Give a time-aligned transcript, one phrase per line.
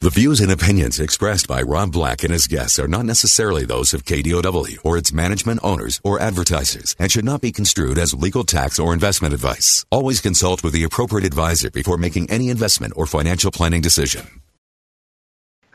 [0.00, 3.92] The views and opinions expressed by Rob Black and his guests are not necessarily those
[3.92, 8.44] of KDOW or its management owners or advertisers and should not be construed as legal
[8.44, 9.84] tax or investment advice.
[9.90, 14.40] Always consult with the appropriate advisor before making any investment or financial planning decision.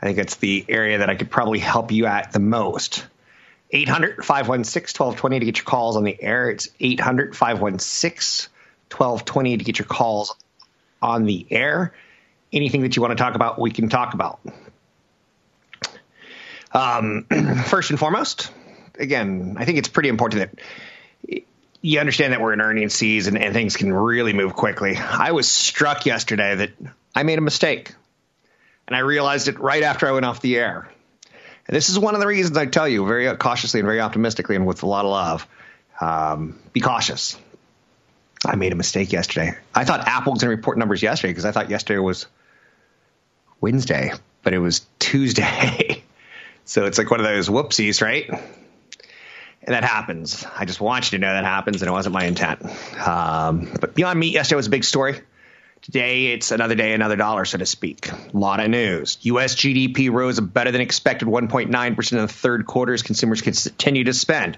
[0.01, 3.05] I think it's the area that I could probably help you at the most.
[3.71, 6.49] 800 516 1220 to get your calls on the air.
[6.49, 8.49] It's 800 516
[8.89, 10.33] 1220 to get your calls
[11.01, 11.91] on the air
[12.53, 14.39] anything that you want to talk about, we can talk about.
[16.71, 17.25] Um,
[17.65, 18.51] first and foremost,
[18.97, 20.51] again, I think it's pretty important
[21.27, 21.43] that
[21.81, 24.95] you understand that we're in earnings season and things can really move quickly.
[24.95, 26.71] I was struck yesterday that
[27.13, 27.93] I made a mistake,
[28.87, 30.89] and I realized it right after I went off the air.
[31.67, 34.55] And this is one of the reasons I tell you very cautiously and very optimistically
[34.55, 35.47] and with a lot of love
[36.01, 37.37] um, be cautious.
[38.45, 39.57] I made a mistake yesterday.
[39.73, 42.27] I thought Apple was going to report numbers yesterday because I thought yesterday was
[43.63, 44.11] Wednesday,
[44.43, 46.03] but it was Tuesday.
[46.65, 48.29] so it's like one of those whoopsies, right?
[48.29, 50.45] And that happens.
[50.53, 52.61] I just want you to know that happens, and it wasn't my intent.
[52.99, 55.21] Um, but Beyond Meat yesterday was a big story.
[55.81, 58.11] Today, it's another day, another dollar, so to speak.
[58.11, 59.17] A lot of news.
[59.21, 59.55] U.S.
[59.55, 64.57] GDP rose better than expected 1.9% in the third quarter as consumers continue to spend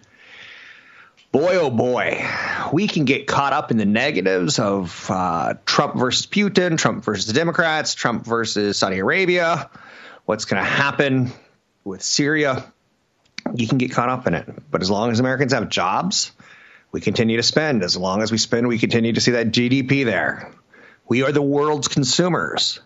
[1.36, 2.26] boy, oh boy,
[2.72, 7.26] we can get caught up in the negatives of uh, Trump versus Putin, Trump versus
[7.26, 9.70] the Democrats, Trump versus Saudi Arabia,
[10.24, 11.34] what's going to happen
[11.84, 12.64] with Syria.
[13.54, 14.48] You can get caught up in it.
[14.72, 16.32] But as long as Americans have jobs,
[16.94, 17.84] we continue to spend.
[17.84, 20.54] As long as we spend, we continue to see that GDP there.
[21.06, 22.80] We are the world's consumers.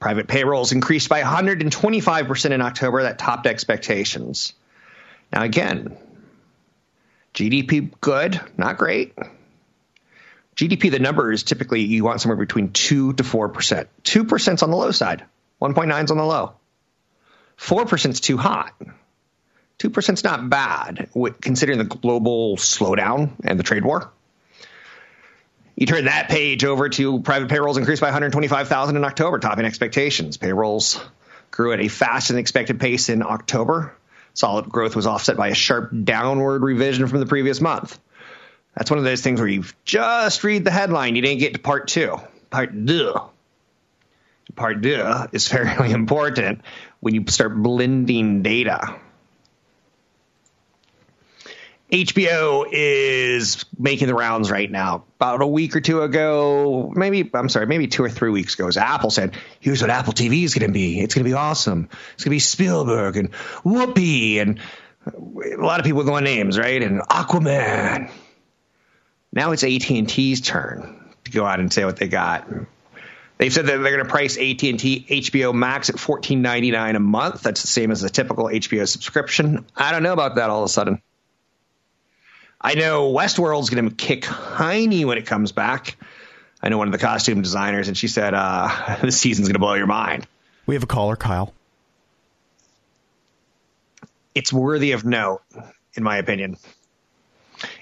[0.00, 3.04] Private payrolls increased by 125% in October.
[3.04, 4.52] That topped expectations.
[5.32, 5.96] Now, again,
[7.38, 9.14] GDP good, not great.
[10.56, 13.86] GDP, the number is typically you want somewhere between 2 to 4%.
[14.02, 15.24] 2% is on the low side,
[15.62, 16.54] 1.9 is on the low.
[17.56, 18.74] 4% is too hot.
[19.78, 21.10] 2% is not bad
[21.40, 24.10] considering the global slowdown and the trade war.
[25.76, 30.38] You turn that page over to private payrolls increased by 125,000 in October, topping expectations.
[30.38, 31.00] Payrolls
[31.52, 33.94] grew at a faster than expected pace in October.
[34.34, 37.98] Solid growth was offset by a sharp downward revision from the previous month.
[38.76, 41.58] That's one of those things where you just read the headline, you didn't get to
[41.58, 42.16] part two.
[42.50, 43.14] Part two.
[44.54, 46.62] Part two is fairly important
[47.00, 48.94] when you start blending data.
[51.90, 55.04] HBO is making the rounds right now.
[55.16, 58.68] About a week or two ago, maybe I'm sorry, maybe two or three weeks ago,
[58.78, 61.00] Apple said, "Here's what Apple TV is going to be.
[61.00, 61.88] It's going to be awesome.
[62.14, 63.32] It's going to be Spielberg and
[63.64, 64.60] Whoopi and
[65.06, 66.82] a lot of people with going names, right?
[66.82, 68.10] And Aquaman."
[69.32, 72.48] Now it's AT and T's turn to go out and say what they got.
[73.38, 76.70] They've said that they're going to price AT and T HBO Max at fourteen ninety
[76.70, 77.42] nine a month.
[77.42, 79.64] That's the same as a typical HBO subscription.
[79.74, 81.00] I don't know about that all of a sudden.
[82.60, 85.96] I know Westworld's going to kick Heine when it comes back.
[86.60, 89.60] I know one of the costume designers, and she said uh, this season's going to
[89.60, 90.26] blow your mind.
[90.66, 91.54] We have a caller, Kyle.
[94.34, 95.42] It's worthy of note,
[95.94, 96.56] in my opinion.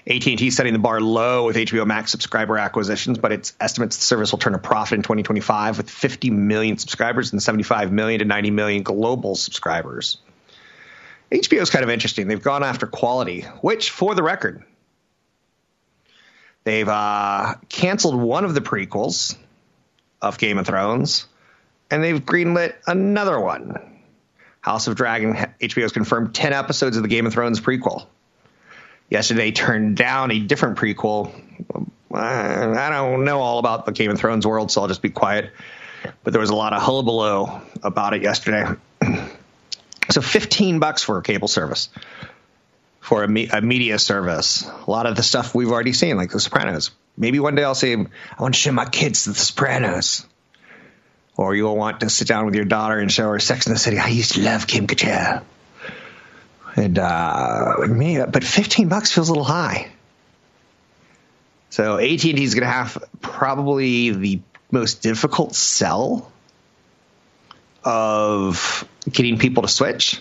[0.07, 4.31] AT&T setting the bar low with HBO Max subscriber acquisitions, but its estimates the service
[4.31, 8.51] will turn a profit in 2025 with 50 million subscribers and 75 million to 90
[8.51, 10.17] million global subscribers.
[11.31, 12.27] HBO is kind of interesting.
[12.27, 14.63] They've gone after quality, which, for the record,
[16.67, 19.37] they've uh, canceled one of the prequels
[20.21, 21.25] of Game of Thrones,
[21.89, 24.01] and they've greenlit another one.
[24.59, 28.05] House of Dragon, HBO has confirmed 10 episodes of the Game of Thrones prequel.
[29.09, 31.31] Yesterday turned down a different prequel.
[32.13, 35.51] I don't know all about the Game of Thrones world, so I'll just be quiet.
[36.25, 37.47] But there was a lot of hullabaloo
[37.81, 38.65] about it yesterday.
[40.09, 41.89] So 15 bucks for a cable service
[43.07, 44.69] for a, me- a, media service.
[44.85, 46.91] A lot of the stuff we've already seen, like The Sopranos.
[47.15, 50.25] Maybe one day I'll say, I want to show my kids The Sopranos.
[51.37, 53.79] Or you'll want to sit down with your daughter and show her Sex in the
[53.79, 53.97] City.
[53.97, 55.41] I used to love Kim Cattrall.
[56.75, 59.89] And uh, me, but 15 bucks feels a little high.
[61.69, 66.29] So AT&T is going to have probably the most difficult sell
[67.85, 70.19] of getting people to switch.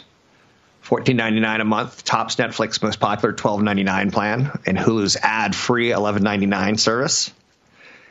[0.86, 5.16] Fourteen ninety nine a month, tops Netflix most popular twelve ninety nine plan, and Hulu's
[5.16, 7.32] ad free eleven ninety nine service,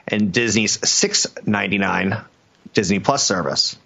[0.10, 2.18] and Disney's six ninety nine
[2.74, 3.78] Disney Plus service.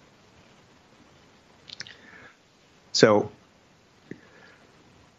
[2.91, 3.31] So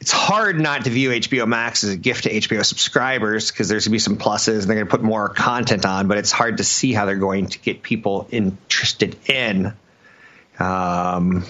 [0.01, 3.85] it's hard not to view HBO Max as a gift to HBO subscribers because there's
[3.85, 6.33] going to be some pluses and they're going to put more content on, but it's
[6.33, 9.75] hard to see how they're going to get people interested in
[10.59, 11.45] um,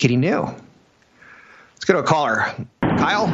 [0.00, 0.42] getting new.
[0.42, 2.46] Let's go to a caller.
[2.80, 3.28] Kyle?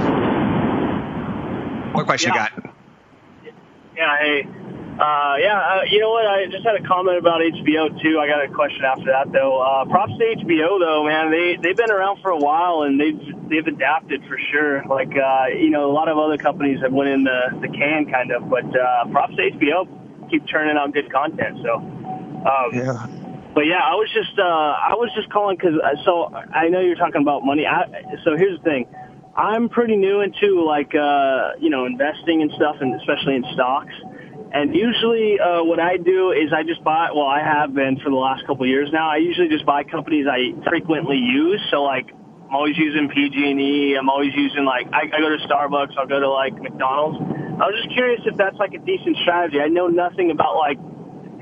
[1.94, 2.48] What question yeah.
[2.54, 2.74] you got?
[3.96, 4.48] Yeah, hey.
[4.98, 6.26] Uh, yeah, uh, you know what?
[6.26, 8.18] I just had a comment about HBO too.
[8.18, 9.60] I got a question after that though.
[9.60, 11.30] Uh, props to HBO though, man.
[11.30, 14.84] They they've been around for a while and they've they've adapted for sure.
[14.86, 18.10] Like uh, you know, a lot of other companies have went in the the can
[18.10, 20.30] kind of, but uh, props to HBO.
[20.30, 21.58] Keep turning out good content.
[21.62, 23.06] So, um, Yeah.
[23.56, 27.00] But yeah, I was just uh, I was just calling because so I know you're
[27.00, 27.64] talking about money.
[27.64, 27.88] I,
[28.22, 28.84] so here's the thing.
[29.34, 33.96] I'm pretty new into like uh, you know investing and stuff, and especially in stocks.
[34.52, 37.08] And usually, uh, what I do is I just buy.
[37.16, 39.08] Well, I have been for the last couple of years now.
[39.08, 41.64] I usually just buy companies I frequently use.
[41.70, 43.96] So like, I'm always using PG&E.
[43.96, 45.96] I'm always using like I, I go to Starbucks.
[45.96, 47.24] I'll go to like McDonald's.
[47.56, 49.60] I was just curious if that's like a decent strategy.
[49.64, 50.76] I know nothing about like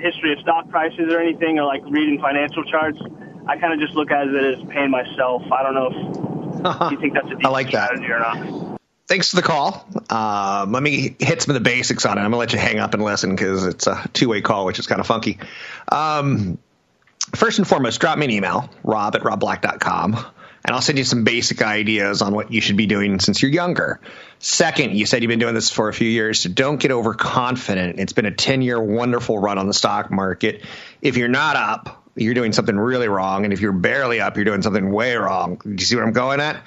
[0.05, 2.99] history of stock prices or anything, or like reading financial charts.
[3.47, 5.43] I kind of just look at it as paying myself.
[5.51, 7.89] I don't know if you think that's a decent I like that.
[7.97, 8.81] strategy or not.
[9.07, 9.87] Thanks for the call.
[10.09, 12.23] Um, let me hit some of the basics on it.
[12.23, 14.65] I'm going to let you hang up and listen because it's a two way call,
[14.65, 15.39] which is kind of funky.
[15.93, 16.57] Um,
[17.35, 20.25] first and foremost, drop me an email, rob at robblack.com,
[20.65, 23.51] and I'll send you some basic ideas on what you should be doing since you're
[23.51, 24.01] younger.
[24.39, 28.01] Second, you said you've been doing this for a few years, so don't get overconfident.
[28.01, 30.65] It's been a 10 year wonderful run on the stock market.
[31.03, 33.45] If you're not up, you're doing something really wrong.
[33.45, 35.61] And if you're barely up, you're doing something way wrong.
[35.63, 36.63] Do you see what I'm going at?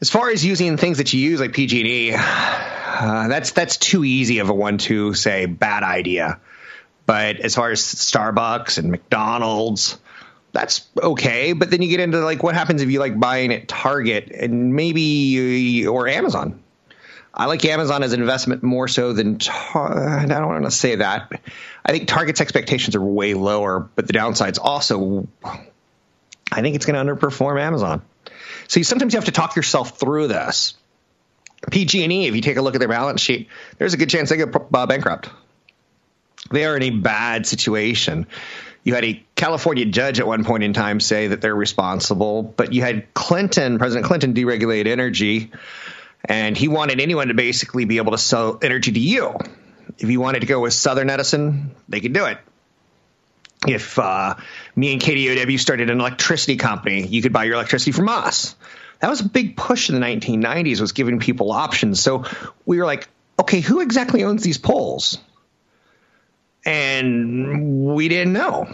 [0.00, 4.38] As far as using things that you use like PG&E, uh, that's that's too easy
[4.38, 6.40] of a one-two say bad idea.
[7.06, 9.98] But as far as Starbucks and McDonald's,
[10.52, 11.52] that's okay.
[11.52, 14.74] But then you get into like what happens if you like buying at Target and
[14.74, 16.62] maybe or Amazon.
[17.32, 20.96] I like Amazon as an investment more so than Tar- I don't want to say
[20.96, 21.40] that.
[21.84, 25.28] I think Target's expectations are way lower, but the downside's also
[26.52, 28.02] I think it's going to underperform Amazon.
[28.68, 30.74] So you, sometimes you have to talk yourself through this.
[31.70, 33.48] PG&E, if you take a look at their balance sheet,
[33.78, 35.28] there's a good chance they go uh, bankrupt.
[36.50, 38.26] They are in a bad situation.
[38.82, 42.72] You had a California judge at one point in time say that they're responsible, but
[42.72, 45.50] you had Clinton, President Clinton, deregulate energy,
[46.24, 49.36] and he wanted anyone to basically be able to sell energy to you.
[49.98, 52.38] If you wanted to go with Southern Edison, they could do it
[53.66, 54.36] if uh,
[54.74, 58.54] me and KDOW started an electricity company, you could buy your electricity from us.
[59.00, 62.00] That was a big push in the 1990s, was giving people options.
[62.00, 62.24] So
[62.66, 65.18] we were like, okay, who exactly owns these poles?
[66.64, 68.72] And we didn't know.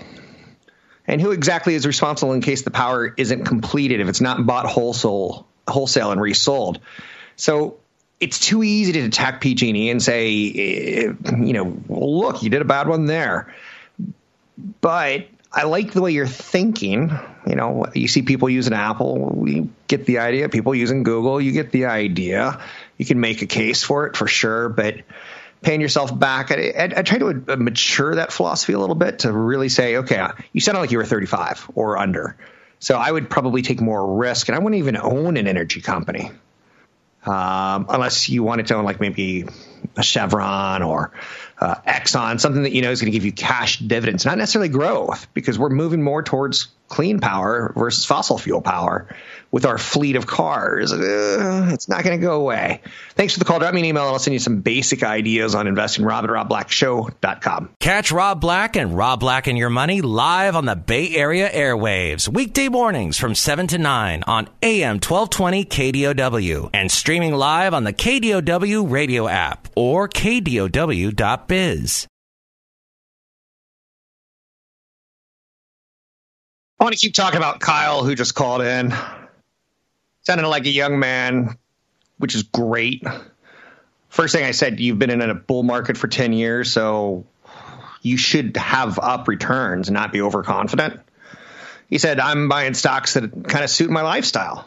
[1.06, 4.67] And who exactly is responsible in case the power isn't completed, if it's not bought
[4.67, 6.81] wholesale, wholesale and resold?
[7.37, 7.79] So
[8.19, 12.62] it's too easy to attack PG&E and say, eh, you know, well, look, you did
[12.62, 13.55] a bad one there
[14.81, 17.13] but I like the way you're thinking.
[17.46, 20.49] You know, you see people using Apple, you get the idea.
[20.49, 22.60] People using Google, you get the idea.
[22.99, 24.96] You can make a case for it for sure, but
[25.63, 29.32] paying yourself back, I, I, I try to mature that philosophy a little bit to
[29.32, 32.36] really say, okay, you sound like you were 35 or under.
[32.79, 36.31] So I would probably take more risk, and I wouldn't even own an energy company
[37.27, 39.44] um, unless you wanted to own like maybe
[39.96, 41.13] a Chevron or
[41.58, 44.69] uh, Exxon, something that you know is going to give you cash dividends, not necessarily
[44.69, 49.08] growth, because we're moving more towards clean power versus fossil fuel power
[49.56, 50.93] with our fleet of cars.
[50.93, 52.82] Uh, it's not going to go away.
[53.15, 53.58] Thanks for the call.
[53.58, 56.05] Drop me an email and I'll send you some basic ideas on investing.
[56.05, 57.70] Rob at robblackshow.com.
[57.81, 62.29] Catch Rob Black and Rob Black and Your Money live on the Bay Area airwaves,
[62.29, 67.94] weekday mornings from 7 to 9 on AM 1220 KDOW and streaming live on the
[67.94, 72.06] KDOW radio app or KDOW.biz.
[76.79, 78.93] I want to keep talking about Kyle, who just called in.
[80.27, 81.56] Sounded like a young man,
[82.19, 83.05] which is great.
[84.09, 87.27] First thing I said, you've been in a bull market for 10 years, so
[88.03, 90.99] you should have up returns and not be overconfident.
[91.89, 94.67] He said, I'm buying stocks that kind of suit my lifestyle.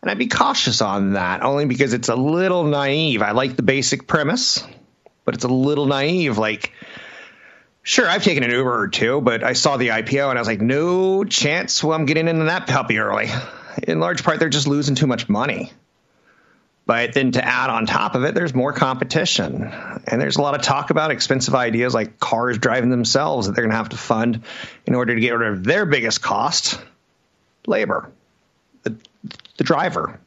[0.00, 3.20] And I'd be cautious on that, only because it's a little naive.
[3.20, 4.66] I like the basic premise,
[5.26, 6.38] but it's a little naive.
[6.38, 6.72] Like,
[7.82, 10.48] Sure, I've taken an Uber or two, but I saw the IPO and I was
[10.48, 13.28] like, no chance well, I'm getting into that puppy early.
[13.82, 15.72] In large part, they're just losing too much money.
[16.86, 19.72] But then to add on top of it, there's more competition.
[20.06, 23.64] And there's a lot of talk about expensive ideas like cars driving themselves that they're
[23.64, 24.42] going to have to fund
[24.86, 26.78] in order to get rid of their biggest cost
[27.66, 28.10] labor,
[28.82, 28.94] the,
[29.56, 30.20] the driver.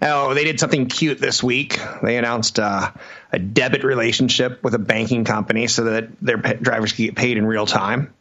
[0.00, 1.78] Now, they did something cute this week.
[2.02, 2.92] They announced uh,
[3.30, 7.44] a debit relationship with a banking company so that their drivers can get paid in
[7.44, 8.14] real time.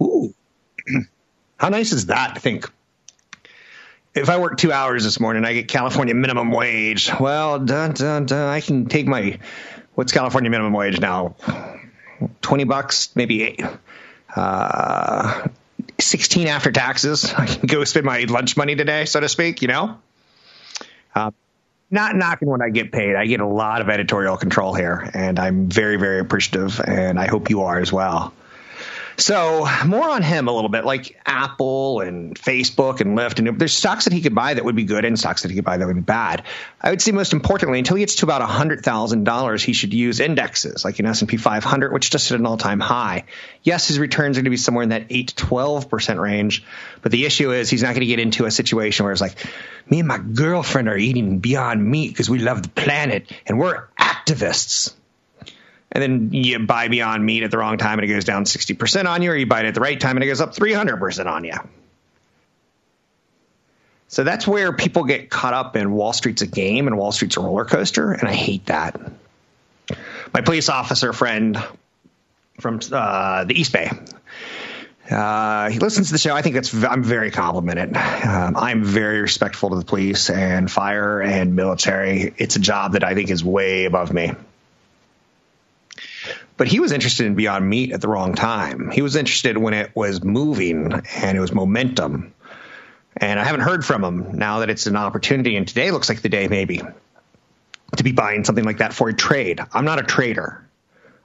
[0.00, 0.32] Ooh,
[1.56, 2.32] how nice is that?
[2.36, 2.70] I think
[4.18, 7.10] if I work two hours this morning, I get California minimum wage.
[7.18, 9.38] Well, dun, dun, dun, I can take my
[9.94, 11.36] what's California minimum wage now?
[12.42, 13.62] Twenty bucks, maybe eight.
[14.34, 15.48] Uh,
[16.00, 17.32] 16 after taxes.
[17.38, 19.98] I can go spend my lunch money today, so to speak, you know?
[21.14, 21.30] Uh,
[21.90, 23.16] not knocking when I get paid.
[23.16, 27.26] I get a lot of editorial control here, and I'm very, very appreciative, and I
[27.26, 28.34] hope you are as well.
[29.18, 33.72] So more on him a little bit, like Apple and Facebook and Lyft, and there's
[33.72, 35.76] stocks that he could buy that would be good, and stocks that he could buy
[35.76, 36.44] that would be bad.
[36.80, 39.92] I would say most importantly, until he gets to about hundred thousand dollars, he should
[39.92, 43.24] use indexes like an S and P 500, which just hit an all time high.
[43.64, 46.62] Yes, his returns are going to be somewhere in that eight to twelve percent range,
[47.02, 49.34] but the issue is he's not going to get into a situation where it's like,
[49.90, 53.88] me and my girlfriend are eating Beyond Meat because we love the planet and we're
[53.98, 54.94] activists
[55.92, 59.06] and then you buy Beyond Meat at the wrong time and it goes down 60%
[59.06, 61.26] on you, or you buy it at the right time and it goes up 300%
[61.26, 61.54] on you.
[64.08, 67.36] So that's where people get caught up in Wall Street's a game and Wall Street's
[67.36, 68.98] a roller coaster, and I hate that.
[70.32, 71.62] My police officer friend
[72.58, 73.90] from uh, the East Bay,
[75.10, 76.34] uh, he listens to the show.
[76.34, 77.96] I think that's I'm very complimented.
[77.96, 82.34] Um, I'm very respectful to the police and fire and military.
[82.36, 84.32] It's a job that I think is way above me.
[86.58, 88.90] But he was interested in Beyond Meat at the wrong time.
[88.90, 92.34] He was interested when it was moving and it was momentum.
[93.16, 95.56] And I haven't heard from him now that it's an opportunity.
[95.56, 96.82] And today looks like the day, maybe,
[97.96, 99.60] to be buying something like that for a trade.
[99.72, 100.66] I'm not a trader.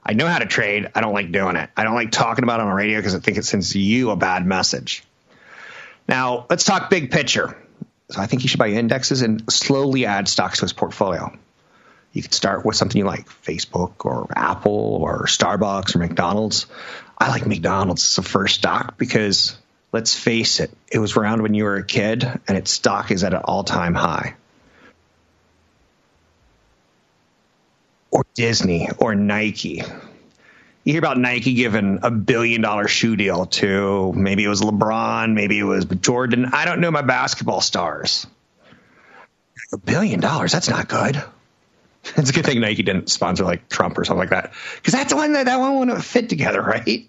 [0.06, 0.90] I know how to trade.
[0.94, 1.68] I don't like doing it.
[1.76, 4.10] I don't like talking about it on the radio because I think it sends you
[4.10, 5.02] a bad message.
[6.08, 7.56] Now, let's talk big picture.
[8.10, 11.36] So I think he should buy indexes and slowly add stocks to his portfolio.
[12.14, 16.66] You could start with something you like Facebook or Apple or Starbucks or McDonald's.
[17.18, 19.58] I like McDonald's as a first stock because
[19.92, 23.24] let's face it, it was around when you were a kid and its stock is
[23.24, 24.36] at an all time high.
[28.12, 29.82] Or Disney or Nike.
[30.84, 35.32] You hear about Nike giving a billion dollar shoe deal to maybe it was LeBron,
[35.32, 36.50] maybe it was Jordan.
[36.52, 38.24] I don't know my basketball stars.
[39.72, 41.20] A billion dollars, that's not good.
[42.16, 45.10] It's a good thing Nike didn't sponsor like Trump or something like that, because that's
[45.10, 47.08] the one that that one wouldn't fit together, right?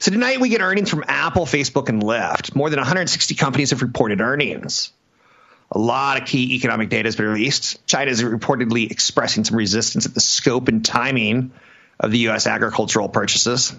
[0.00, 2.54] So tonight we get earnings from Apple, Facebook, and Lyft.
[2.54, 4.92] More than 160 companies have reported earnings.
[5.70, 7.84] A lot of key economic data has been released.
[7.86, 11.52] China is reportedly expressing some resistance at the scope and timing
[11.98, 12.46] of the U.S.
[12.46, 13.74] agricultural purchases.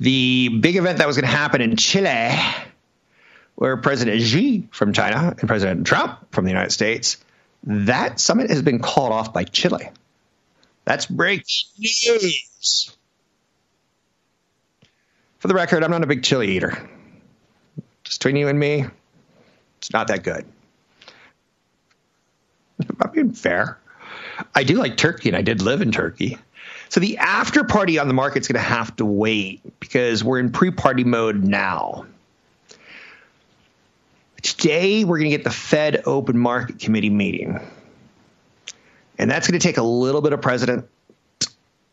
[0.00, 2.30] The big event that was going to happen in Chile,
[3.54, 7.16] where President Xi from China and President Trump from the United States
[7.64, 9.90] that summit has been called off by Chile.
[10.84, 11.44] That's breaking
[11.78, 12.96] news.
[15.38, 16.76] For the record, I'm not a big chili eater.
[18.04, 18.84] Just between you and me,
[19.78, 20.44] it's not that good.
[23.00, 23.78] I'm being fair.
[24.54, 26.38] I do like turkey, and I did live in Turkey.
[26.88, 30.50] So the after party on the market's going to have to wait because we're in
[30.50, 32.06] pre party mode now.
[34.42, 37.60] Today, we're going to get the Fed Open Market Committee meeting.
[39.18, 40.88] And that's going to take a little bit of precedent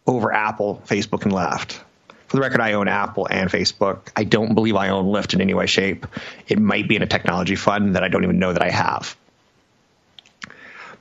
[0.05, 1.79] over Apple, Facebook, and Lyft.
[2.27, 4.09] For the record, I own Apple and Facebook.
[4.15, 6.07] I don't believe I own Lyft in any way, shape.
[6.47, 9.15] It might be in a technology fund that I don't even know that I have.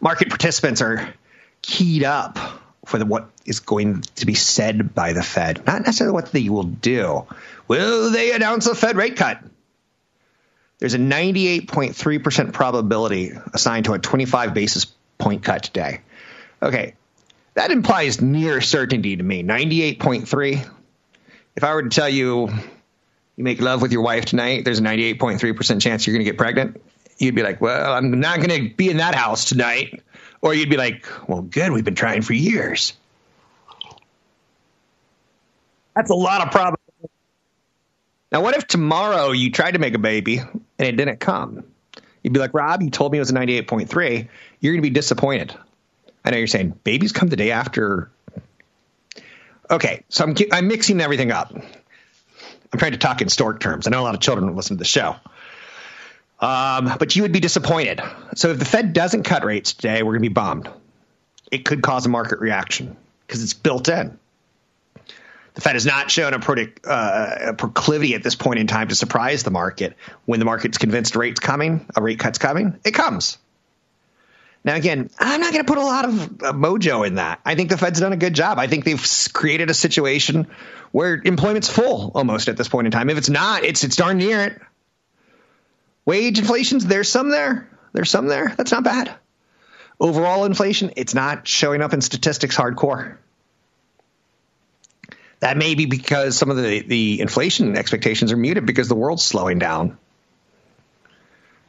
[0.01, 1.15] Market participants are
[1.63, 2.39] keyed up
[2.85, 6.49] for the, what is going to be said by the Fed, not necessarily what they
[6.49, 7.27] will do.
[7.67, 9.43] Will they announce a Fed rate cut?
[10.79, 14.87] There's a 98.3% probability assigned to a 25 basis
[15.19, 16.01] point cut today.
[16.63, 16.95] Okay,
[17.55, 19.43] that implies near certainty to me.
[19.43, 20.69] 98.3.
[21.57, 22.51] If I were to tell you
[23.37, 26.39] you make love with your wife tonight, there's a 98.3% chance you're going to get
[26.39, 26.81] pregnant,
[27.19, 30.03] you'd be like, well, I'm not going to be in that house tonight.
[30.41, 32.93] Or you'd be like, well, good, we've been trying for years.
[35.95, 36.76] That's a lot of probability.
[38.33, 41.65] Now, what if tomorrow you tried to make a baby and it didn't come?
[42.23, 44.29] You'd be like, Rob, you told me it was a 98.3.
[44.61, 45.55] You're going to be disappointed.
[46.25, 48.11] I know you're saying babies come the day after.
[49.71, 51.55] Okay, so I'm I'm mixing everything up.
[51.55, 53.87] I'm trying to talk in stork terms.
[53.87, 55.15] I know a lot of children listen to the show.
[56.41, 58.01] Um, but you would be disappointed.
[58.35, 60.69] So if the Fed doesn't cut rates today, we're going to be bombed.
[61.51, 64.19] It could cause a market reaction because it's built in.
[65.57, 68.95] The Fed has not shown a, uh, a, proclivity at this point in time to
[68.95, 69.97] surprise the market.
[70.27, 73.39] When the market's convinced rates coming, a rate cut's coming, it comes.
[74.67, 77.41] Now, again, I'm not going to put a lot of uh, mojo in that.
[77.43, 78.59] I think the Fed's done a good job.
[78.59, 80.49] I think they've created a situation
[80.93, 83.09] where employment's full almost at this point in time.
[83.09, 84.61] If it's not, it's it's darn near it.
[86.05, 87.67] Wage inflation's there's some there.
[87.95, 88.53] There's some there.
[88.59, 89.15] That's not bad.
[89.99, 93.17] Overall inflation, it's not showing up in statistics hardcore.
[95.41, 99.23] That may be because some of the, the inflation expectations are muted because the world's
[99.23, 99.99] slowing down.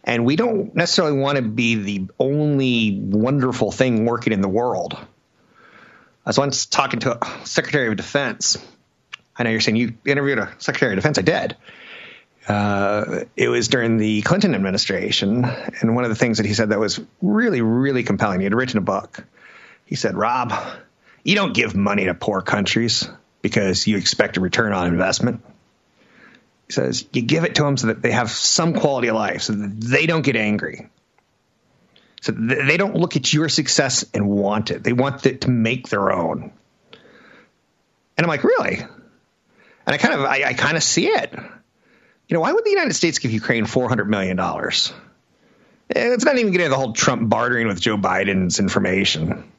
[0.04, 4.94] And we don't necessarily want to be the only wonderful thing working in the world.
[4.94, 8.58] I was once talking to a Secretary of Defense.
[9.36, 11.18] I know you're saying you interviewed a Secretary of Defense.
[11.18, 11.58] I did.
[12.48, 15.44] Uh, it was during the Clinton administration.
[15.44, 18.56] And one of the things that he said that was really, really compelling, he had
[18.56, 19.26] written a book.
[19.86, 20.54] He said, Rob,
[21.24, 23.10] you don't give money to poor countries
[23.48, 25.42] because you expect a return on investment.
[26.68, 29.44] He says you give it to them so that they have some quality of life,
[29.44, 30.90] so that they don't get angry.
[32.22, 34.84] So they don't look at your success and want it.
[34.84, 36.52] They want it to make their own.
[38.18, 38.80] And I'm like, really?
[38.80, 41.32] And I kind of, I, I kind of see it.
[41.34, 44.38] You know, why would the United States give Ukraine $400 million?
[44.38, 49.50] Eh, it's not even getting the whole Trump bartering with Joe Biden's information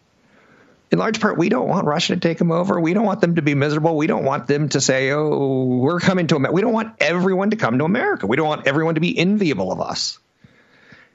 [0.90, 2.80] in large part, we don't want Russia to take them over.
[2.80, 3.97] We don't want them to be miserable.
[3.97, 6.54] We don't want them to say, oh, we're coming to America.
[6.54, 8.26] We don't want everyone to come to America.
[8.26, 10.18] We don't want everyone to be enviable of us.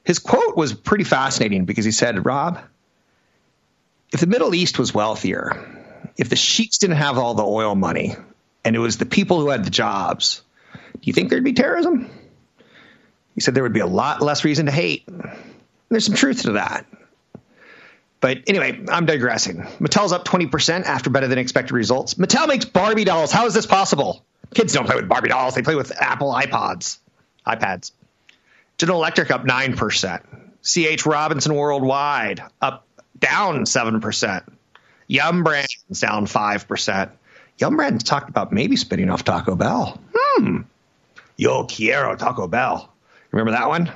[0.04, 2.60] His quote was pretty fascinating because he said, Rob,
[4.12, 5.82] if the Middle East was wealthier,
[6.16, 8.14] if the sheiks didn't have all the oil money
[8.64, 12.08] and it was the people who had the jobs, do you think there'd be terrorism?
[13.34, 15.08] He said there would be a lot less reason to hate.
[15.08, 15.36] And
[15.90, 16.86] there's some truth to that.
[18.24, 19.58] But anyway, I'm digressing.
[19.80, 22.14] Mattel's up 20% after better than expected results.
[22.14, 23.30] Mattel makes Barbie dolls.
[23.30, 24.24] How is this possible?
[24.54, 27.00] Kids don't play with Barbie dolls, they play with Apple iPods,
[27.46, 27.92] iPads.
[28.78, 30.22] General Electric up 9%.
[30.62, 32.86] CH Robinson Worldwide up
[33.18, 34.50] down 7%.
[35.06, 37.10] Yum Brands down 5%.
[37.58, 40.00] Yum Brands talked about maybe spinning off Taco Bell.
[40.14, 40.62] Hmm.
[41.36, 42.90] Yo quiero Taco Bell.
[43.32, 43.92] Remember that one?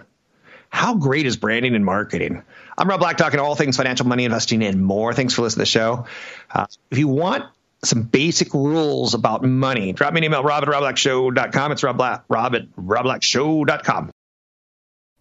[0.71, 2.43] How great is branding and marketing?
[2.77, 5.13] I'm Rob Black, talking all things financial, money, investing, and more.
[5.15, 6.07] Thanks for listening to the show.
[6.51, 7.45] Uh, if you want
[7.83, 11.73] some basic rules about money, drop me an email, rob at robblackshow.com.
[11.73, 14.11] It's rob, Black, rob at robblackshow.com.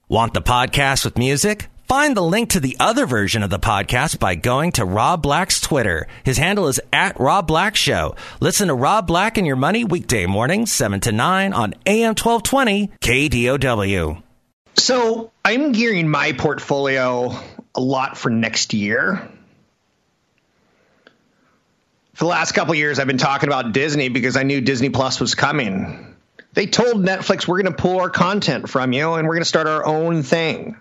[0.09, 1.67] Want the podcast with music?
[1.87, 5.61] Find the link to the other version of the podcast by going to Rob Black's
[5.61, 6.05] Twitter.
[6.23, 8.15] His handle is at Rob Black Show.
[8.41, 12.89] Listen to Rob Black and Your Money weekday mornings, 7 to 9 on AM 1220
[12.99, 14.21] KDOW.
[14.77, 17.37] So I'm gearing my portfolio
[17.75, 19.29] a lot for next year.
[22.13, 25.19] For the last couple years, I've been talking about Disney because I knew Disney Plus
[25.19, 26.15] was coming.
[26.53, 29.49] They told Netflix, we're going to pull our content from you and we're going to
[29.49, 30.77] start our own thing.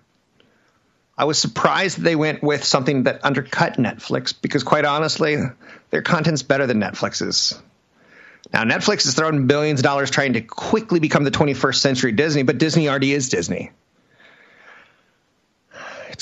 [1.19, 5.37] I was surprised that they went with something that undercut Netflix because, quite honestly,
[5.91, 7.61] their content's better than Netflix's.
[8.53, 12.43] Now, Netflix has thrown billions of dollars trying to quickly become the 21st century Disney,
[12.43, 13.73] but Disney already is Disney.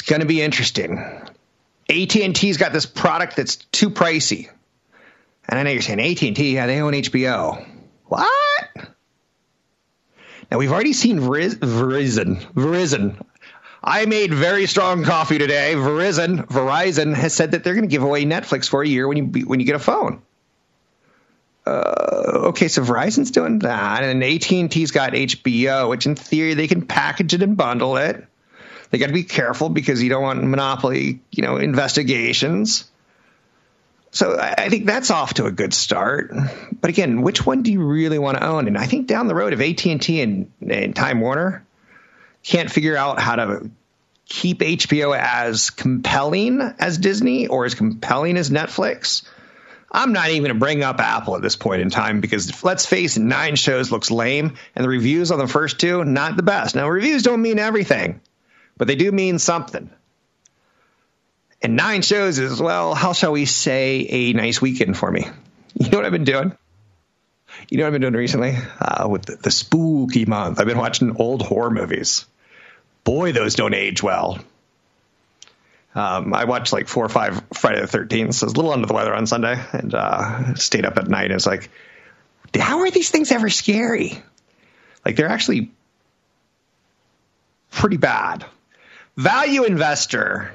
[0.07, 0.99] Going to be interesting.
[1.89, 4.49] AT&T's got this product that's too pricey.
[5.49, 7.67] And I know you're saying AT&T, yeah, they own HBO.
[8.07, 8.31] What?
[10.51, 12.41] Now we've already seen Verizon.
[12.53, 13.25] Verizon.
[13.83, 15.75] I made very strong coffee today.
[15.75, 19.17] Verizon, Verizon has said that they're going to give away Netflix for a year when
[19.17, 20.23] you when you get a phone.
[21.67, 26.87] Uh, okay, so Verizon's doing that, and AT&T's got HBO, which in theory they can
[26.87, 28.27] package it and bundle it.
[28.91, 32.91] They got to be careful because you don't want monopoly, you know, investigations.
[34.11, 36.33] So I think that's off to a good start.
[36.81, 38.69] But again, which one do you really want to own?
[38.69, 41.67] And I think down the road, if AT and T and Time Warner
[42.45, 43.71] can't figure out how to
[44.27, 49.25] keep HBO as compelling as Disney or as compelling as Netflix,
[49.91, 52.87] I'm not even going to bring up Apple at this point in time because let's
[52.87, 56.43] face it, nine shows looks lame, and the reviews on the first two not the
[56.43, 56.75] best.
[56.75, 58.21] Now reviews don't mean everything
[58.77, 59.91] but they do mean something.
[61.63, 65.27] And nine shows is, well, how shall we say, a nice weekend for me.
[65.77, 66.57] You know what I've been doing?
[67.69, 68.57] You know what I've been doing recently?
[68.81, 72.27] Uh, with the, the spooky month, I've been watching old horror movies.
[73.05, 74.39] Boy, those don't age well.
[75.95, 78.35] Um, I watched like four or five Friday the 13th.
[78.35, 81.09] So I was a little under the weather on Sunday and uh, stayed up at
[81.09, 81.31] night.
[81.31, 81.71] It's like,
[82.55, 84.23] how are these things ever scary?
[85.05, 85.71] Like they're actually
[87.71, 88.45] pretty bad.
[89.17, 90.53] Value investor.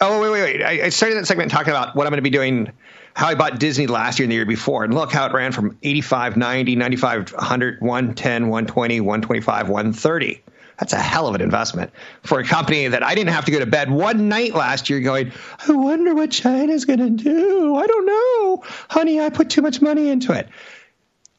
[0.00, 0.62] Oh, wait, wait, wait.
[0.62, 2.70] I, started that segment talking about what I'm going to be doing,
[3.14, 4.84] how I bought Disney last year and the year before.
[4.84, 10.42] And look how it ran from 85, 90, 95, 100, 110, 120, 125, 130.
[10.78, 11.90] That's a hell of an investment
[12.22, 15.00] for a company that I didn't have to go to bed one night last year
[15.00, 15.32] going,
[15.66, 17.76] I wonder what China's going to do.
[17.76, 18.64] I don't know.
[18.90, 20.48] Honey, I put too much money into it.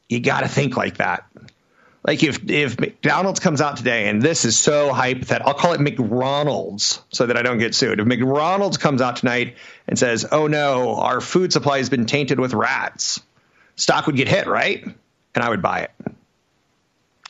[0.09, 1.25] You got to think like that.
[2.07, 5.73] Like if if McDonald's comes out today and this is so hype that I'll call
[5.73, 7.99] it McDonald's so that I don't get sued.
[7.99, 12.39] If McDonald's comes out tonight and says, "Oh no, our food supply has been tainted
[12.39, 13.21] with rats,"
[13.75, 14.83] stock would get hit, right?
[14.83, 15.91] And I would buy it.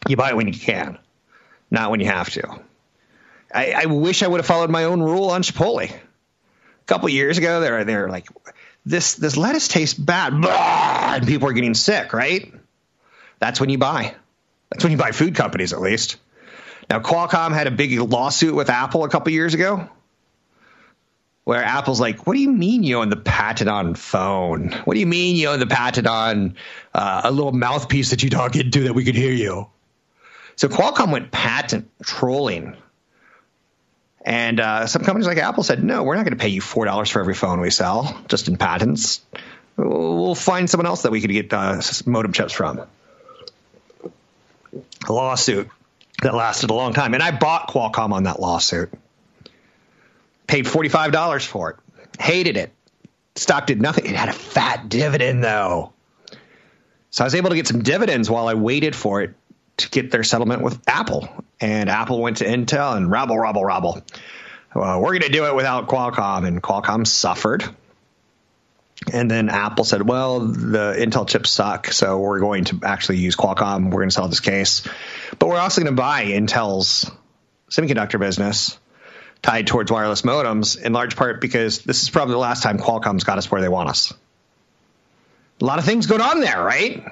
[0.08, 1.00] You buy it when you can
[1.70, 2.60] not when you have to.
[3.54, 5.90] I, I wish I would have followed my own rule on Chipotle.
[5.90, 8.28] A couple years ago, they're they're like,
[8.86, 12.14] this this lettuce tastes bad, and people are getting sick.
[12.14, 12.54] Right?
[13.40, 14.16] That's when you buy.
[14.70, 16.18] That's when you buy food companies, at least.
[16.90, 19.90] Now, Qualcomm had a big lawsuit with Apple a couple years ago,
[21.44, 24.72] where Apple's like, "What do you mean you own the patent on phone?
[24.86, 26.56] What do you mean you own the patent on
[26.94, 29.68] uh, a little mouthpiece that you talk into that we could hear you?"
[30.58, 32.76] So Qualcomm went patent trolling.
[34.26, 37.10] And uh, some companies like Apple said, no, we're not going to pay you $4
[37.10, 39.22] for every phone we sell, just in patents.
[39.78, 42.82] We'll find someone else that we could get uh, modem chips from.
[45.10, 45.70] Lawsuit
[46.22, 47.14] that lasted a long time.
[47.14, 48.92] And I bought Qualcomm on that lawsuit.
[50.48, 52.22] Paid $45 for it.
[52.22, 52.72] Hated it.
[53.36, 54.06] Stock did nothing.
[54.06, 55.94] It had a fat dividend, though.
[57.12, 59.36] So I was able to get some dividends while I waited for it
[59.78, 61.30] to get their settlement with Apple.
[61.60, 64.02] And Apple went to Intel and rabble, rabble, rabble.
[64.76, 66.48] Uh, we're going to do it without Qualcomm.
[66.48, 67.64] And Qualcomm suffered.
[69.14, 73.36] And then Apple said, well, the Intel chips suck, so we're going to actually use
[73.36, 73.86] Qualcomm.
[73.86, 74.88] We're going to sell this case.
[75.40, 77.10] But we're also going to buy Intel's
[77.70, 78.78] semiconductor business
[79.42, 83.24] tied towards wireless modems, in large part because this is probably the last time Qualcomm's
[83.24, 84.14] got us where they want us.
[85.62, 87.04] A lot of things going on there, right?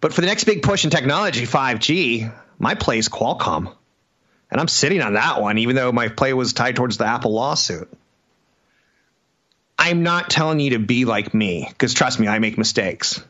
[0.00, 3.72] But for the next big push in technology, 5G, my play is Qualcomm.
[4.50, 7.32] And I'm sitting on that one, even though my play was tied towards the Apple
[7.32, 7.88] lawsuit.
[9.86, 13.22] I'm not telling you to be like me, because trust me, I make mistakes.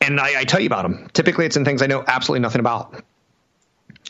[0.00, 1.10] And I, I, tell you about them.
[1.12, 3.04] Typically, it's in things I know absolutely nothing about.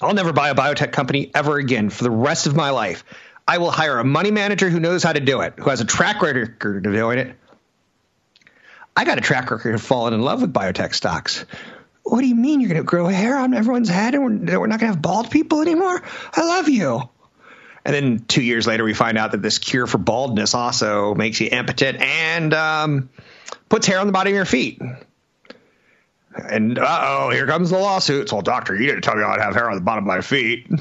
[0.01, 3.03] I'll never buy a biotech company ever again for the rest of my life.
[3.49, 5.85] I will hire a money manager who knows how to do it, who has a
[5.85, 7.37] track record of doing it,
[8.97, 11.45] I got a track record of falling in love with biotech stocks.
[12.03, 14.67] What do you mean you're going to grow hair on everyone's head and we're, we're
[14.67, 16.03] not going to have bald people anymore?
[16.35, 17.09] I love you.
[17.85, 21.41] And then two years later, we find out that this cure for baldness also makes
[21.41, 23.11] you impotent and um,
[23.69, 24.81] puts hair on the bottom of your feet.
[26.35, 28.33] And uh oh, here comes the lawsuit.
[28.33, 30.67] Well, doctor, you didn't tell me I'd have hair on the bottom of my feet.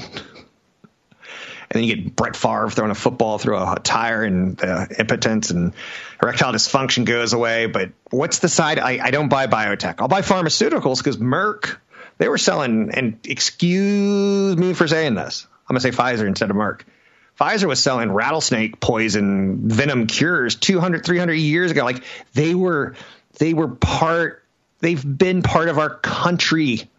[1.69, 5.49] and then you get Brett Favre throwing a football through a tire and uh, impotence
[5.51, 5.73] and
[6.21, 7.67] erectile dysfunction goes away.
[7.67, 8.79] But what's the side?
[8.79, 9.95] I, I don't buy biotech.
[9.99, 11.77] I'll buy pharmaceuticals because Merck,
[12.17, 16.49] they were selling, and excuse me for saying this, I'm going to say Pfizer instead
[16.49, 16.81] of Merck.
[17.39, 21.85] Pfizer was selling rattlesnake poison venom cures 200, 300 years ago.
[21.85, 22.03] Like
[22.33, 22.95] they were,
[23.37, 24.43] they were part,
[24.79, 26.89] they've been part of our country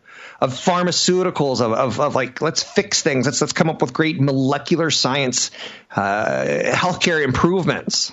[0.41, 4.19] of pharmaceuticals, of, of, of, like let's fix things, let's let's come up with great
[4.19, 5.51] molecular science,
[5.95, 8.11] uh, healthcare improvements.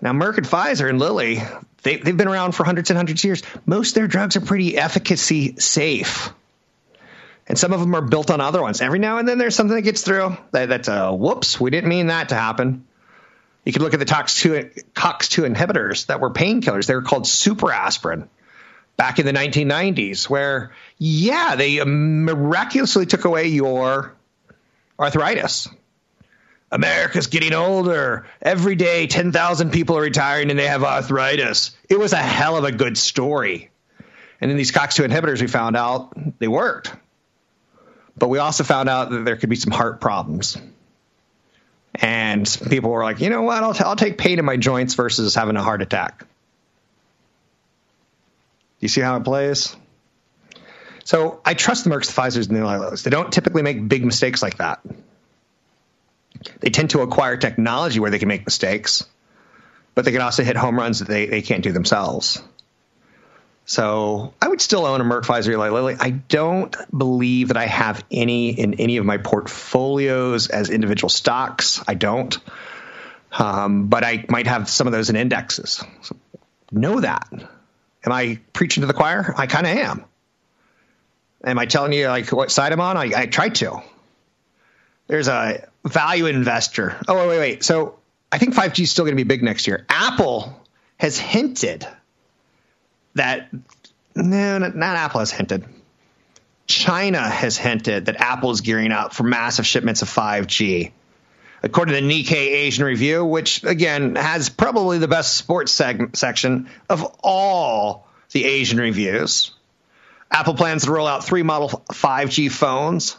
[0.00, 1.42] Now, Merck and Pfizer and Lilly,
[1.82, 3.42] they, they've been around for hundreds and hundreds of years.
[3.66, 6.30] Most of their drugs are pretty efficacy safe.
[7.48, 8.82] And some of them are built on other ones.
[8.82, 11.88] Every now and then there's something that gets through that, that's a whoops, we didn't
[11.88, 12.86] mean that to happen.
[13.64, 16.86] You could look at the COX2, COX2 inhibitors that were painkillers.
[16.86, 18.28] They were called super aspirin
[18.96, 24.14] back in the 1990s, where, yeah, they miraculously took away your
[24.98, 25.68] arthritis.
[26.70, 28.26] America's getting older.
[28.42, 31.76] Every day, 10,000 people are retiring and they have arthritis.
[31.88, 33.70] It was a hell of a good story.
[34.40, 36.92] And in these COX2 inhibitors, we found out they worked.
[38.18, 40.56] But we also found out that there could be some heart problems.
[41.94, 43.62] And people were like, you know what?
[43.62, 46.24] I'll, t- I'll take pain in my joints versus having a heart attack
[48.80, 49.76] you see how it plays?
[51.04, 53.02] So I trust the Mercks, the Pfizer's, and the Lillys.
[53.02, 54.80] They don't typically make big mistakes like that.
[56.60, 59.06] They tend to acquire technology where they can make mistakes,
[59.94, 62.42] but they can also hit home runs that they, they can't do themselves.
[63.68, 65.94] So I would still own a Merck, Pfizer, Eli Lilly.
[66.00, 71.84] I don't believe that I have any in any of my portfolios as individual stocks.
[71.86, 72.38] I don't.
[73.30, 75.84] Um, but I might have some of those in indexes.
[76.00, 76.16] So
[76.72, 77.28] know that.
[77.30, 79.34] Am I preaching to the choir?
[79.36, 80.04] I kind of am.
[81.44, 82.96] Am I telling you like what side I'm on?
[82.96, 83.82] I, I try to.
[85.08, 86.96] There's a value investor.
[87.06, 87.64] Oh wait, wait, wait.
[87.64, 87.98] So
[88.32, 89.84] I think 5G is still going to be big next year.
[89.90, 90.58] Apple
[90.96, 91.86] has hinted
[93.18, 93.50] that
[94.16, 95.64] no, not, Apple has hinted.
[96.66, 100.92] China has hinted that Apple is gearing up for massive shipments of 5G.
[101.62, 107.04] According to the Nikkei Asian Review, which again has probably the best sports section of
[107.22, 109.52] all the Asian reviews,
[110.30, 113.16] Apple plans to roll out three model 5G phones.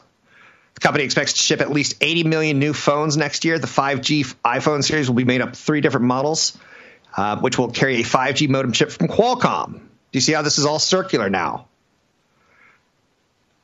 [0.76, 3.58] The company expects to ship at least 80 million new phones next year.
[3.60, 6.58] The 5G iPhone series will be made up of three different models,
[7.18, 9.89] uh, which will carry a 5G modem chip from Qualcomm.
[10.12, 11.68] Do you see how this is all circular now?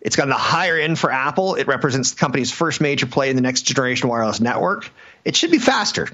[0.01, 1.55] It's got the higher end for Apple.
[1.55, 4.91] It represents the company's first major play in the next generation wireless network.
[5.23, 6.07] It should be faster.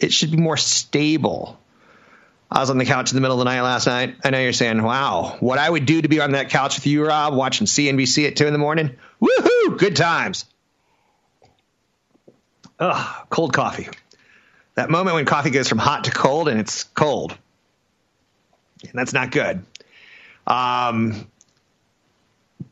[0.00, 1.58] It should be more stable.
[2.50, 4.16] I was on the couch in the middle of the night last night.
[4.24, 6.86] I know you're saying, wow, what I would do to be on that couch with
[6.86, 8.96] you, Rob, watching CNBC at 2 in the morning.
[9.20, 9.78] Woohoo!
[9.78, 10.44] Good times.
[12.78, 13.88] Ugh, cold coffee.
[14.74, 17.36] That moment when coffee goes from hot to cold and it's cold.
[18.82, 19.64] And that's not good.
[20.46, 21.28] Um,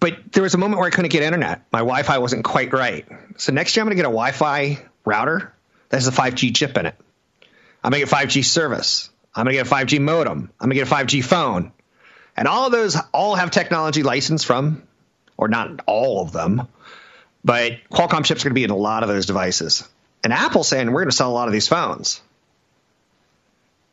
[0.00, 1.62] but there was a moment where I couldn't get internet.
[1.72, 3.06] My Wi Fi wasn't quite right.
[3.36, 5.52] So next year I'm going to get a Wi Fi router
[5.88, 6.94] that has a 5G chip in it.
[7.82, 9.10] I'm going to get 5G service.
[9.34, 10.50] I'm going to get a 5G modem.
[10.60, 11.72] I'm going to get a 5G phone.
[12.36, 14.82] And all of those all have technology license from,
[15.36, 16.66] or not all of them,
[17.44, 19.88] but Qualcomm chips are going to be in a lot of those devices.
[20.22, 22.22] And Apple's saying we're going to sell a lot of these phones.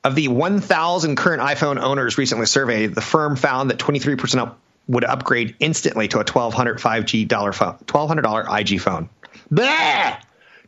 [0.04, 5.04] Of the 1,000 current iPhone owners recently surveyed, the firm found that 23% up would
[5.04, 9.10] upgrade instantly to a $1,200 5G dollar phone, $1,200 IG phone.
[9.52, 10.18] Blah!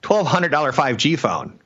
[0.02, 1.60] $1,200 5G phone.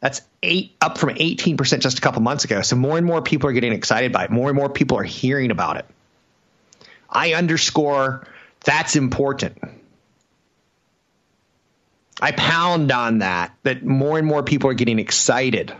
[0.00, 2.60] That's eight up from 18% just a couple months ago.
[2.60, 4.30] So more and more people are getting excited by it.
[4.30, 5.86] More and more people are hearing about it.
[7.08, 8.26] I underscore
[8.64, 9.58] that's important.
[12.20, 15.72] I pound on that that more and more people are getting excited.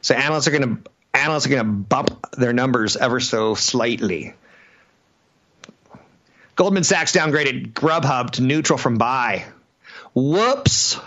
[0.00, 4.34] So analysts are going to analysts are going to bump their numbers ever so slightly.
[6.54, 9.44] Goldman Sachs downgraded Grubhub to neutral from buy.
[10.14, 10.98] Whoops.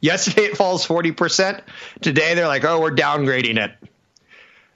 [0.00, 1.62] Yesterday it falls 40%.
[2.00, 3.72] Today they're like, oh, we're downgrading it.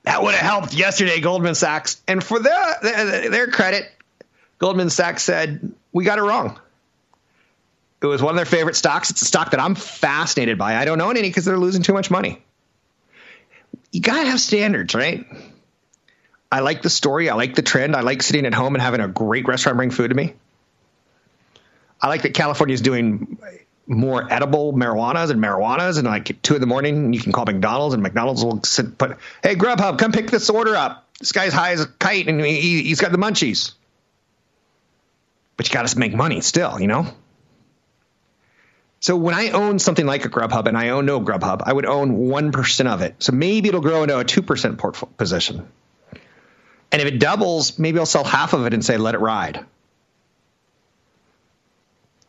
[0.05, 2.01] That would have helped yesterday, Goldman Sachs.
[2.07, 3.91] And for their, their credit,
[4.59, 6.61] Goldman Sachs said, we got it wrong.
[8.03, 9.11] It was one of their favorite stocks.
[9.11, 10.77] It's a stock that I'm fascinated by.
[10.77, 12.45] I don't own any because they're losing too much money.
[13.95, 15.25] You got to have standards, right?
[16.51, 17.31] I like the story.
[17.31, 17.95] I like the trend.
[17.95, 20.35] I like sitting at home and having a great restaurant bring food to me.
[22.03, 23.39] I like that California is doing
[23.87, 27.95] more edible marijuanas and marijuanas, and like two in the morning, you can call McDonald's,
[27.95, 31.07] and McDonald's will sit, put, "Hey Grubhub, come pick this order up.
[31.21, 33.75] This guy's high as a kite, and he, he's got the munchies."
[35.57, 37.07] But you got to make money still, you know.
[39.05, 41.85] So when I own something like a Grubhub, and I own no Grubhub, I would
[41.85, 43.17] own one percent of it.
[43.19, 44.81] So maybe it'll grow into a two percent
[45.19, 45.69] position.
[46.91, 49.63] And if it doubles, maybe I'll sell half of it and say, "Let it ride."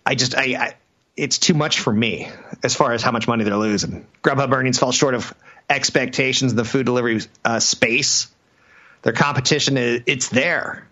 [0.06, 0.74] I just I, I
[1.16, 2.30] it's too much for me
[2.62, 4.06] as far as how much money they're losing.
[4.22, 5.34] Grubhub earnings fell short of
[5.70, 8.28] expectations in the food delivery uh, space.
[9.04, 10.90] Their competition is it's there.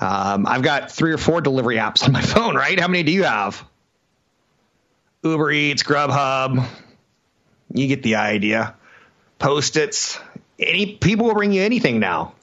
[0.00, 2.80] Um, I've got three or four delivery apps on my phone, right?
[2.80, 3.64] How many do you have?
[5.22, 6.66] Uber Eats, Grubhub.
[7.74, 8.74] You get the idea.
[9.40, 10.20] Postmates.
[10.58, 12.34] Any people will bring you anything now.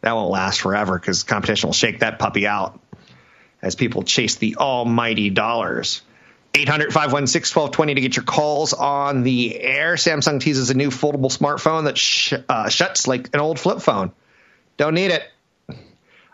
[0.00, 2.78] That won't last forever because competition will shake that puppy out
[3.62, 6.02] as people chase the almighty dollars.
[6.54, 9.94] 800 516 1220 to get your calls on the air.
[9.94, 14.12] Samsung teases a new foldable smartphone that sh- uh, shuts like an old flip phone.
[14.76, 15.24] Don't need it.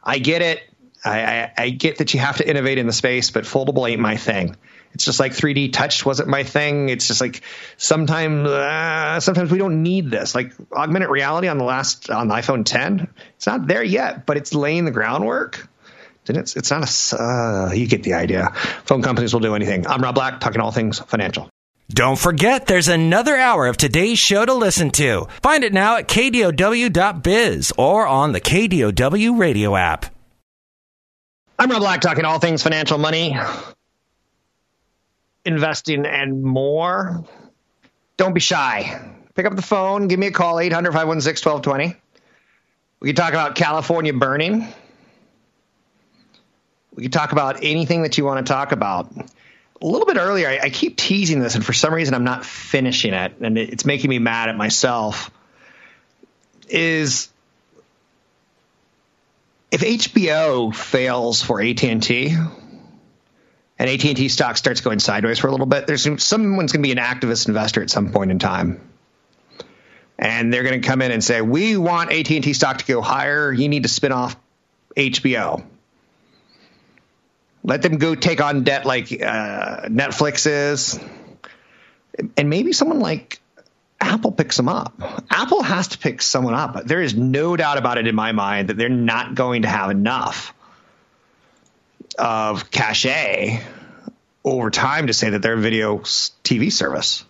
[0.02, 0.62] I get it.
[1.02, 4.00] I, I, I, get that you have to innovate in the space, but foldable ain't
[4.00, 4.56] my thing.
[4.92, 6.88] It's just like 3D touch wasn't my thing.
[6.88, 7.42] It's just like
[7.76, 10.34] sometimes uh, sometimes we don't need this.
[10.34, 14.36] Like augmented reality on the last on the iPhone 10, it's not there yet, but
[14.36, 15.68] it's laying the groundwork
[16.36, 18.50] it's it's not a uh, you get the idea.
[18.84, 19.86] Phone companies will do anything.
[19.86, 21.48] I'm Rob Black, talking all things financial.
[21.88, 25.26] Don't forget, there's another hour of today's show to listen to.
[25.42, 30.06] Find it now at kdow.biz or on the KDOW radio app.
[31.58, 33.36] I'm Rob Black, talking all things financial, money,
[35.44, 37.24] investing, and more.
[38.16, 39.00] Don't be shy.
[39.34, 42.00] Pick up the phone, give me a call, 800 516 1220.
[43.00, 44.66] We can talk about California burning.
[46.94, 49.10] We can talk about anything that you want to talk about.
[49.80, 52.44] A little bit earlier, I, I keep teasing this, and for some reason, I'm not
[52.44, 55.30] finishing it, and it's making me mad at myself.
[56.68, 57.30] Is
[59.70, 62.36] if HBO fails for AT&T
[63.80, 66.92] and AT&T stock starts going sideways for a little bit, there's someone's going to be
[66.92, 68.78] an activist investor at some point in time.
[70.18, 73.50] And they're going to come in and say, "We want AT&T stock to go higher.
[73.50, 74.36] You need to spin off
[74.94, 75.64] HBO."
[77.64, 81.00] Let them go take on debt like uh, Netflix is,
[82.36, 83.40] and maybe someone like
[83.98, 84.92] Apple picks them up.
[85.30, 86.84] Apple has to pick someone up.
[86.84, 89.90] There is no doubt about it in my mind that they're not going to have
[89.90, 90.52] enough
[92.18, 93.62] of cachet
[94.44, 97.24] over time to say that they're a video TV service.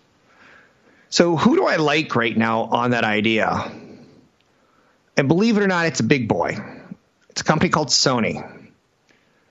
[1.09, 3.71] So who do I like right now on that idea?
[5.17, 6.57] And believe it or not, it's a big boy.
[7.29, 8.37] It's a company called Sony.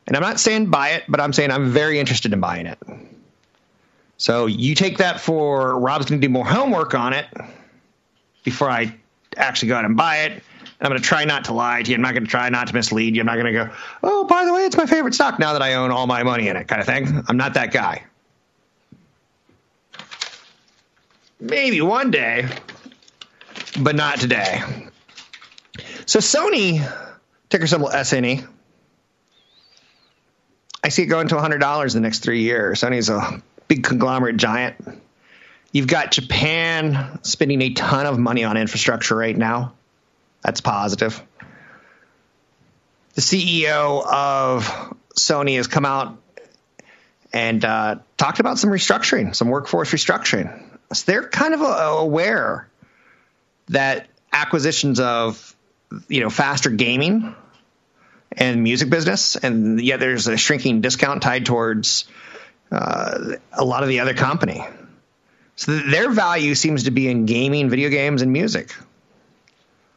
[0.07, 2.79] And I'm not saying buy it, but I'm saying I'm very interested in buying it.
[4.17, 7.27] So you take that for Rob's going to do more homework on it
[8.43, 8.97] before I
[9.37, 10.43] actually go out and buy it.
[10.81, 11.95] And I'm going to try not to lie to you.
[11.95, 13.21] I'm not going to try not to mislead you.
[13.21, 13.71] I'm not going to go,
[14.03, 16.49] oh, by the way, it's my favorite stock now that I own all my money
[16.49, 17.23] in it, kind of thing.
[17.29, 18.05] I'm not that guy.
[21.39, 22.49] Maybe one day,
[23.79, 24.63] but not today.
[26.07, 26.83] So Sony,
[27.51, 28.47] ticker symbol SNE,
[30.83, 32.81] I see it going to $100 in the next three years.
[32.81, 34.77] Sony's a big conglomerate giant.
[35.73, 39.75] You've got Japan spending a ton of money on infrastructure right now.
[40.43, 41.23] That's positive.
[43.15, 46.17] The CEO of Sony has come out
[47.33, 50.63] and uh, talked about some restructuring, some workforce restructuring.
[50.93, 52.69] So they're kind of uh, aware
[53.69, 55.55] that acquisitions of
[56.09, 57.35] you know faster gaming
[58.33, 62.07] and music business, and yet there's a shrinking discount tied towards
[62.71, 64.65] uh, a lot of the other company.
[65.57, 68.73] So their value seems to be in gaming, video games, and music.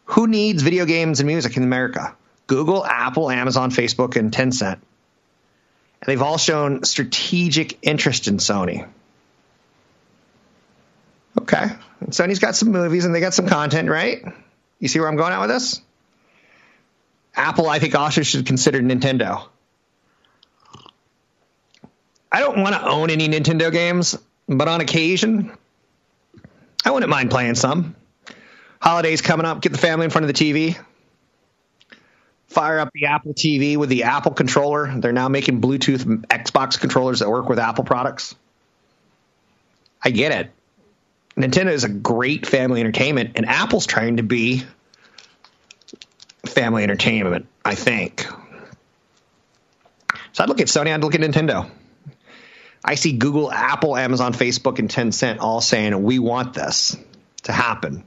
[0.05, 2.15] Who needs video games and music in America?
[2.47, 4.73] Google, Apple, Amazon, Facebook, and Tencent.
[4.73, 8.87] And they've all shown strategic interest in Sony.
[11.39, 11.63] Okay.
[12.01, 14.23] And Sony's got some movies and they got some content, right?
[14.79, 15.81] You see where I'm going at with this?
[17.35, 19.47] Apple, I think, also should consider Nintendo.
[22.31, 25.55] I don't want to own any Nintendo games, but on occasion,
[26.83, 27.95] I wouldn't mind playing some.
[28.83, 30.77] Holidays coming up, get the family in front of the TV.
[32.49, 34.93] Fire up the Apple TV with the Apple controller.
[34.99, 38.35] They're now making Bluetooth Xbox controllers that work with Apple products.
[40.03, 40.51] I get it.
[41.37, 44.65] Nintendo is a great family entertainment, and Apple's trying to be
[46.45, 48.27] family entertainment, I think.
[50.33, 51.71] So I'd look at Sony, I'd look at Nintendo.
[52.83, 56.97] I see Google, Apple, Amazon, Facebook, and Tencent all saying, we want this
[57.43, 58.03] to happen.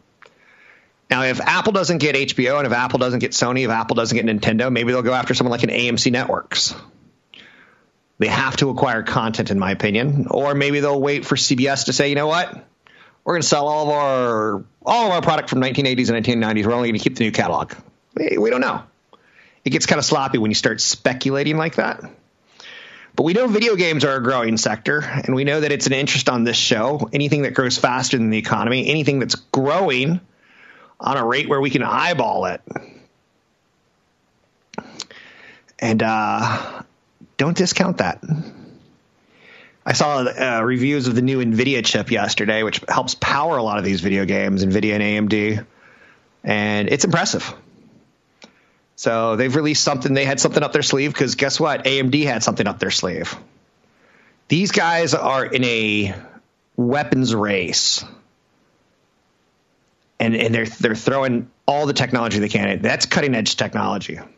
[1.11, 4.17] Now, if Apple doesn't get HBO and if Apple doesn't get Sony, if Apple doesn't
[4.17, 6.75] get Nintendo, maybe they'll go after someone like an AMC Networks.
[8.19, 11.93] They have to acquire content, in my opinion, or maybe they'll wait for CBS to
[11.93, 12.67] say, you know what,
[13.25, 16.65] we're going to sell all of our all of our product from 1980s and 1990s.
[16.65, 17.75] We're only going to keep the new catalog.
[18.15, 18.85] We don't know.
[19.65, 22.01] It gets kind of sloppy when you start speculating like that.
[23.17, 25.93] But we know video games are a growing sector, and we know that it's an
[25.93, 27.11] interest on this show.
[27.13, 30.21] Anything that grows faster than the economy, anything that's growing
[30.99, 32.61] on a rate where we can eyeball it.
[35.79, 36.83] And uh,
[37.37, 38.23] don't discount that.
[39.85, 43.79] I saw uh, reviews of the new NVIDIA chip yesterday, which helps power a lot
[43.79, 45.67] of these video games, NVIDIA and AMD.
[46.43, 47.55] And it's impressive.
[48.97, 50.15] So they've released something.
[50.15, 51.85] They had something up their sleeve because guess what?
[51.85, 53.37] AMD had something up their sleeve.
[54.49, 56.15] These guys are in a
[56.77, 58.05] weapons race,
[60.19, 62.81] and and they're they're throwing all the technology they can.
[62.83, 64.29] That's cutting edge technology, and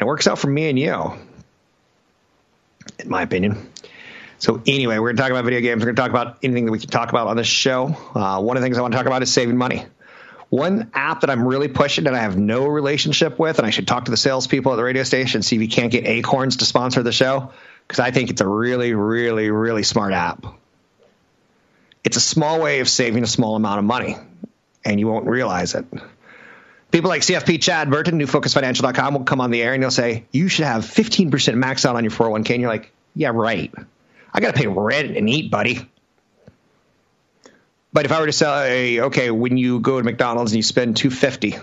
[0.00, 1.12] it works out for me and you,
[2.98, 3.70] in my opinion.
[4.38, 5.80] So anyway, we're going to talk about video games.
[5.80, 7.96] We're going to talk about anything that we can talk about on this show.
[8.12, 9.86] Uh, one of the things I want to talk about is saving money.
[10.48, 13.86] One app that I'm really pushing and I have no relationship with, and I should
[13.86, 16.64] talk to the salespeople at the radio station see if we can't get Acorns to
[16.64, 17.52] sponsor the show
[17.86, 20.44] because I think it's a really, really, really smart app.
[22.04, 24.16] It's a small way of saving a small amount of money,
[24.84, 25.84] and you won't realize it.
[26.90, 30.48] People like CFP Chad Burton, newfocusfinancial.com, will come on the air and they'll say, You
[30.48, 32.50] should have 15% max out on your 401k.
[32.50, 33.72] And you're like, Yeah, right.
[34.32, 35.88] I got to pay rent and eat, buddy.
[37.94, 40.96] But if I were to say, okay, when you go to McDonald's and you spend
[40.96, 41.56] two fifty,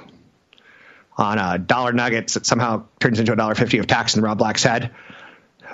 [1.18, 4.38] on a dollar nuggets that somehow turns into a dollar fifty of tax in Rob
[4.38, 4.92] Black's head.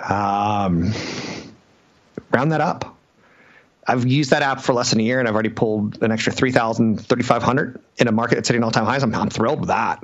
[0.08, 0.92] Um,
[2.30, 2.95] round that up.
[3.86, 6.32] I've used that app for less than a year and I've already pulled an extra
[6.32, 9.02] 3,000, 3,500 in a market that's hitting all time highs.
[9.02, 10.02] I'm, I'm thrilled with that.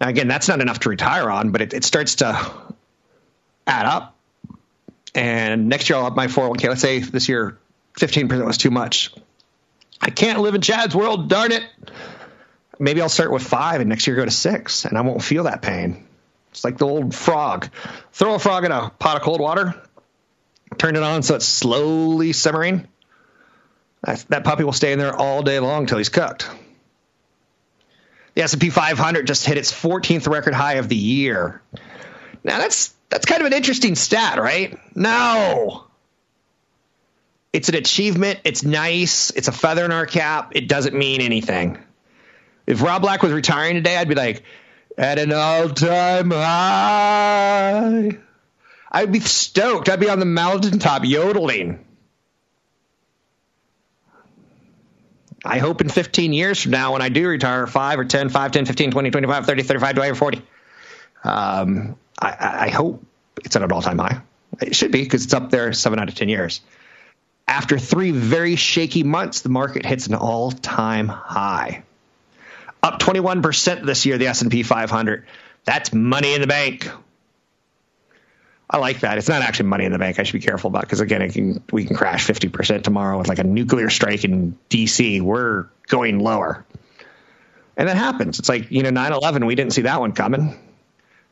[0.00, 2.50] Now, again, that's not enough to retire on, but it, it starts to
[3.66, 4.14] add up.
[5.14, 6.68] And next year I'll up my 401k.
[6.68, 7.58] Let's say this year
[7.98, 9.14] 15% was too much.
[9.98, 11.62] I can't live in Chad's world, darn it.
[12.78, 15.44] Maybe I'll start with five and next year go to six and I won't feel
[15.44, 16.06] that pain.
[16.50, 17.70] It's like the old frog.
[18.12, 19.74] Throw a frog in a pot of cold water,
[20.78, 22.86] turn it on so it's slowly simmering.
[24.02, 26.48] That, that puppy will stay in there all day long until he's cooked.
[28.34, 31.62] The S&P 500 just hit its 14th record high of the year.
[32.44, 34.78] Now that's that's kind of an interesting stat, right?
[34.94, 35.84] No.
[37.52, 38.40] It's an achievement.
[38.44, 39.30] It's nice.
[39.30, 40.52] It's a feather in our cap.
[40.54, 41.78] It doesn't mean anything.
[42.66, 44.42] If Rob Black was retiring today, I'd be like,
[44.98, 48.18] at an all-time high.
[48.96, 49.90] I'd be stoked.
[49.90, 51.84] I'd be on the mountaintop yodeling.
[55.44, 58.52] I hope in 15 years from now, when I do retire, 5 or 10, 5,
[58.52, 60.42] 10, 15, 20, 25, 30, 35, 20, or 40,
[61.24, 63.04] um, I, I hope
[63.44, 64.22] it's at an all time high.
[64.62, 66.62] It should be because it's up there seven out of 10 years.
[67.46, 71.84] After three very shaky months, the market hits an all time high.
[72.82, 75.26] Up 21% this year, the S&P 500.
[75.66, 76.88] That's money in the bank.
[78.68, 79.18] I like that.
[79.18, 80.18] It's not actually money in the bank.
[80.18, 83.38] I should be careful about because again, can, we can crash 50% tomorrow with like
[83.38, 85.20] a nuclear strike in DC.
[85.20, 86.64] We're going lower.
[87.76, 88.38] And that happens.
[88.38, 90.58] It's like, you know, 9 11, we didn't see that one coming.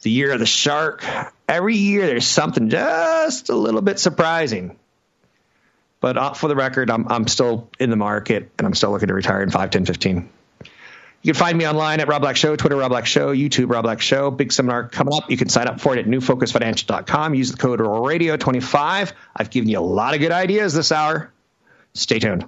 [0.03, 1.05] The year of the shark.
[1.49, 4.76] Every year there's something just a little bit surprising.
[6.01, 9.09] But uh, for the record, I'm, I'm still in the market and I'm still looking
[9.09, 10.28] to retire in 5, 10, 15.
[11.25, 13.85] You can find me online at Rob Black Show, Twitter Rob Black Show, YouTube Rob
[13.85, 14.31] Black Show.
[14.31, 15.31] Big seminar coming up.
[15.31, 17.35] You can sign up for it at newfocusfinancial.com.
[17.35, 21.33] Use the code radio 25 I've given you a lot of good ideas this hour.
[21.95, 22.47] Stay tuned.